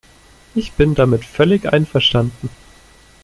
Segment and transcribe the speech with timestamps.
[0.55, 2.49] Ich bin damit völlig einverstanden.